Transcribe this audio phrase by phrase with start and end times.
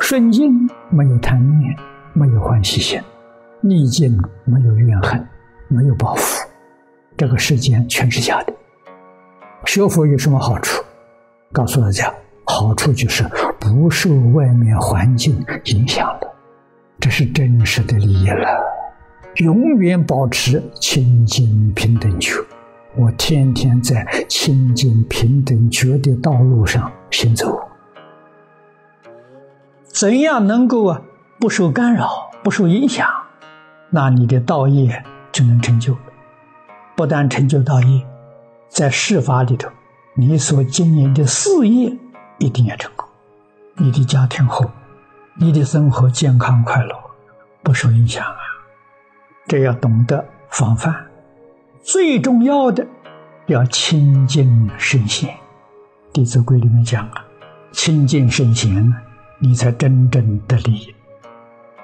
[0.00, 1.76] 顺境没有贪念，
[2.12, 3.00] 没有欢喜心；
[3.60, 5.26] 逆境没有怨恨，
[5.66, 6.48] 没有报复。
[7.16, 8.52] 这个世间全是假的。
[9.66, 10.82] 学佛有什么好处？
[11.52, 12.12] 告诉大家，
[12.46, 13.24] 好处就是
[13.58, 16.34] 不受外面环境影响了，
[17.00, 18.46] 这是真实的利益了。
[19.36, 22.32] 永远保持清净平等觉。
[22.96, 27.60] 我天天在清净平等觉的道路上行走。
[29.98, 31.02] 怎样能够啊
[31.40, 33.08] 不受干扰、不受影响？
[33.90, 35.96] 那你的道业就能成就。
[36.94, 38.06] 不但成就道业，
[38.68, 39.68] 在事法里头，
[40.14, 41.92] 你所经营的事业
[42.38, 43.08] 一定要成功，
[43.74, 44.70] 你的家庭好，
[45.34, 46.94] 你的生活健康快乐，
[47.64, 48.38] 不受影响啊。
[49.48, 50.94] 这要懂得防范。
[51.82, 52.86] 最重要的
[53.46, 55.30] 要清净圣贤，
[56.12, 57.24] 《弟子规》里面讲啊，
[57.72, 58.94] 清净圣贤，
[59.40, 60.94] 你才真正得利。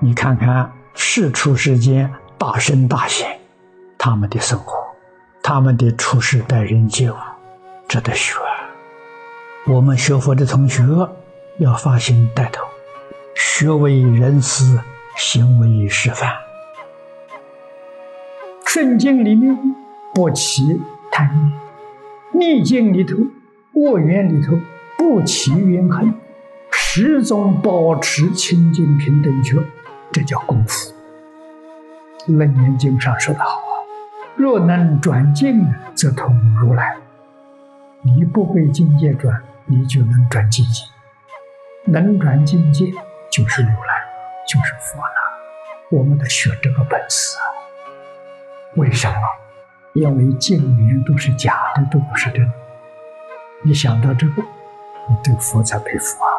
[0.00, 3.38] 你看看世出世间大圣大贤，
[3.96, 4.84] 他们的生活。
[5.42, 7.14] 他们的处世待人接物
[7.86, 8.34] 值得学。
[9.68, 10.82] 我们学佛的同学
[11.58, 12.64] 要发心带头，
[13.36, 14.80] 学为人师，
[15.16, 16.32] 行为示范。
[18.64, 19.56] 顺境里面
[20.12, 20.80] 不起
[21.12, 21.52] 贪
[22.32, 23.16] 念，逆境里头、
[23.74, 24.58] 恶缘里头
[24.98, 26.12] 不起怨恨，
[26.98, 29.62] 始终保持清净平等觉，
[30.10, 30.94] 这叫功夫。
[32.38, 33.84] 《楞严经》上说的好啊。
[34.34, 35.62] 若能转境，
[35.94, 36.96] 则通如来。
[38.00, 40.84] 你不被境界转，你就能转境界。
[41.84, 42.86] 能转境界，
[43.30, 44.02] 就是如来，
[44.48, 45.14] 就是佛了。
[45.90, 47.44] 我们得学这个本事啊！
[48.76, 49.20] 为什么？
[49.92, 52.54] 因为境缘都是假的，都不是真的。
[53.62, 54.42] 你想到这个，
[55.10, 56.35] 你对佛才佩服啊！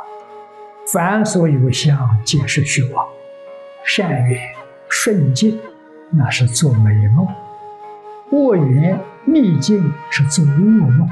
[0.93, 3.05] 凡所有相，皆是虚妄。
[3.83, 4.41] 善缘
[4.87, 5.59] 顺境，
[6.11, 7.27] 那是做美梦。
[8.31, 11.09] 恶缘逆境是做噩梦，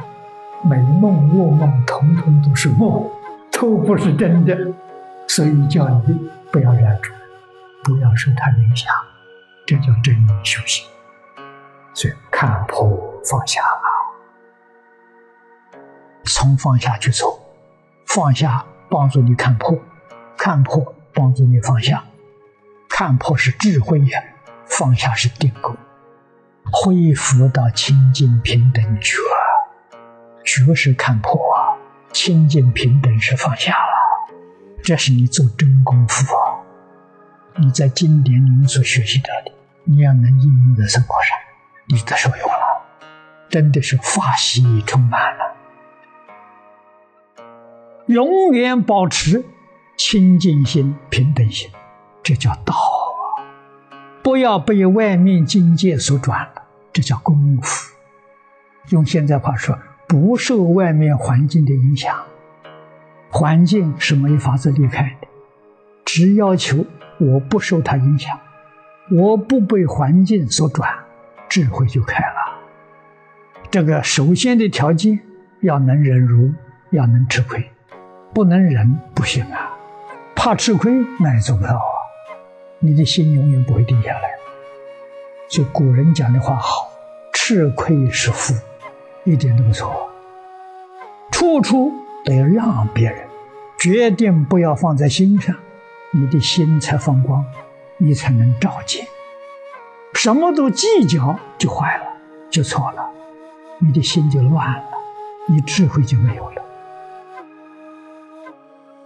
[0.63, 3.06] 美梦噩梦统统都是梦，
[3.52, 4.58] 都不是真的。
[5.28, 7.09] 所以叫你不要染着，
[7.84, 8.94] 不要受它影响，
[9.66, 10.88] 这叫真修行。
[11.94, 12.90] 所以看破
[13.30, 13.88] 放下啊，
[16.24, 17.38] 从放下去做，
[18.06, 19.78] 放下帮助你看破，
[20.38, 22.03] 看破帮助你放下，
[22.90, 24.22] 看破是智慧呀，
[24.66, 25.75] 放下是定功。
[26.72, 29.18] 恢复到清净平等觉，
[30.44, 31.78] 觉是看破啊，
[32.12, 34.34] 清净平等是放下了，
[34.84, 36.59] 这是你做真功夫啊！
[37.57, 39.51] 你在经典里面所学习到的，
[39.84, 41.38] 你要能应用在生活上，
[41.88, 42.81] 你的受用了，
[43.50, 45.55] 真的是法喜充满了。
[48.08, 49.44] 永远保持
[49.98, 51.72] 清净心、平等心，
[52.22, 53.42] 这叫道啊！
[54.22, 56.64] 不要被外面境界所转了。
[56.94, 57.96] 这叫功夫。
[58.90, 59.76] 用现在话说，
[60.08, 62.16] 不受外面环境的影响，
[63.32, 65.28] 环境是没法子离开的。
[66.06, 66.86] 只要求
[67.20, 68.38] 我不受它影响，
[69.12, 70.94] 我不被环境所转，
[71.50, 72.62] 智慧就开了。
[73.72, 75.20] 这个首先的条件
[75.62, 76.54] 要能忍辱，
[76.92, 77.68] 要能吃亏，
[78.35, 79.72] 不能忍不行啊！
[80.35, 80.91] 怕吃亏
[81.22, 81.96] 那也做不到啊！
[82.79, 84.29] 你的心永远不会定下来。
[85.47, 86.91] 就古人讲的话好，
[87.31, 88.53] 吃亏是福，
[89.24, 90.09] 一点都不错。
[91.31, 91.94] 处处
[92.25, 93.25] 得让别人，
[93.79, 95.56] 决定不要放在心上，
[96.12, 97.45] 你的心才放光，
[97.95, 99.07] 你才能照见。
[100.13, 102.03] 什么都计较就坏了，
[102.50, 103.09] 就错了，
[103.79, 104.84] 你的心就乱了，
[105.47, 106.65] 你智慧就没有了。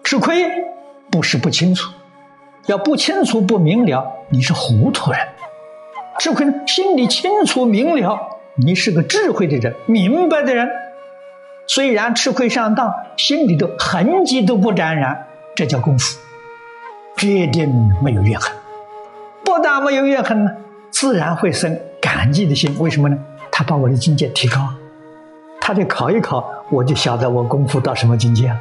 [0.09, 0.44] 吃亏
[1.12, 1.94] 不是不清楚，
[2.66, 5.19] 要不清楚不明了，你是糊涂人。
[6.18, 8.19] 吃亏，心里清楚明了，
[8.56, 10.68] 你是个智慧的人，明白的人。
[11.68, 16.18] 虽然吃亏上当，心里的痕迹都不沾染，这叫功夫，
[17.16, 17.72] 决定
[18.04, 18.51] 没有怨恨。
[19.45, 20.51] 不但没有怨恨呢，
[20.89, 22.75] 自然会生感激的心。
[22.80, 23.18] 为什么呢？
[23.51, 24.69] 他把我的境界提高，
[25.62, 28.60] 他得考一考，我就晓得我功夫到什么境界了。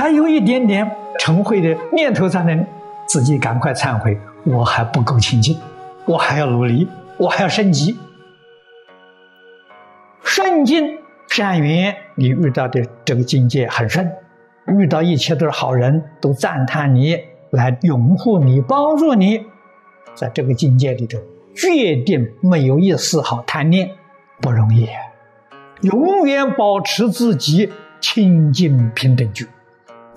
[0.00, 2.64] 还有一点点成慧的念头在那里，
[3.06, 5.58] 自己赶快忏悔，我还不够清净。
[6.06, 6.88] 我还要努力，
[7.18, 7.98] 我还要升级。
[10.22, 10.96] 顺境
[11.28, 14.10] 善缘，你遇到的这个境界很顺，
[14.68, 17.18] 遇到一切都是好人，都赞叹你，
[17.50, 19.44] 来拥护你，帮助你，
[20.14, 21.18] 在这个境界里头，
[21.54, 23.90] 决定没有一丝毫贪念，
[24.40, 24.88] 不容易。
[25.82, 27.70] 永远保持自己
[28.00, 29.44] 清净平等觉，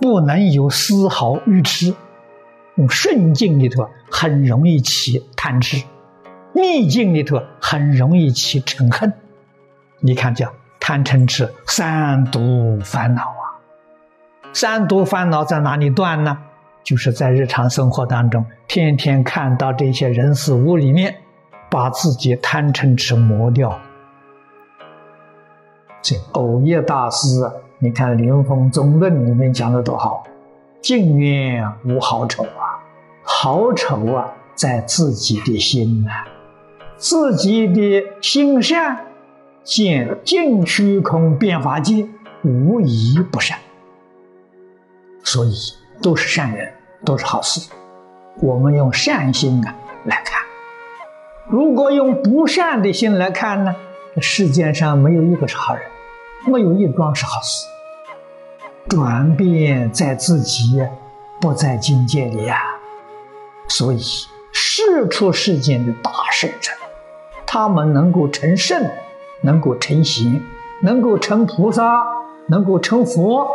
[0.04, 1.96] 不能有丝毫愚痴。
[2.76, 5.82] 用顺境里头很容易起贪痴，
[6.52, 9.14] 逆境里头很容易起嗔恨。
[10.02, 13.64] 你看，叫贪嗔痴三毒烦恼啊！
[14.52, 16.38] 三毒烦恼在哪里断呢？
[16.84, 21.16] 就是在日常生活当中，天天看到这些人事物里面，
[21.70, 23.80] 把自己贪嗔痴磨掉。
[26.02, 27.50] 这偶业大师，
[27.84, 30.24] 你看《灵峰宗论》里面讲的多好，
[30.82, 32.80] 净愿无好丑啊，
[33.24, 36.24] 好丑啊，在自己的心啊，
[36.96, 39.00] 自己的心善，
[39.66, 42.08] 见净虚空变法界，
[42.46, 43.58] 无一不善，
[45.26, 45.54] 所以
[46.02, 46.72] 都是善人，
[47.04, 47.70] 都是好事。
[48.42, 49.76] 我们用善心啊
[50.06, 50.42] 来看，
[51.50, 53.76] 如果用不善的心来看呢，
[54.16, 55.84] 这世界上没有一个是好人。
[56.46, 57.68] 没有一桩是好事，
[58.90, 60.82] 转变在自己，
[61.40, 62.62] 不在境界里呀。
[63.70, 64.00] 所以，
[64.52, 66.72] 世出世间的大圣者，
[67.46, 68.86] 他们能够成圣，
[69.42, 70.42] 能够成贤，
[70.82, 72.04] 能够成菩萨，
[72.48, 73.48] 能够成佛，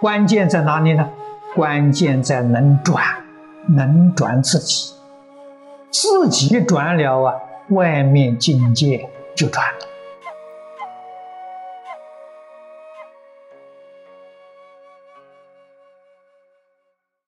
[0.00, 1.08] 关键在哪里呢？
[1.54, 3.04] 关键在能转，
[3.68, 4.94] 能转自己，
[5.90, 7.34] 自己转了啊，
[7.68, 9.91] 外面境界就转了。